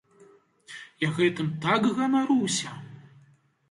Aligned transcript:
Я 1.05 1.09
гэтым 1.19 1.53
так 1.69 1.89
ганаруся! 2.01 2.69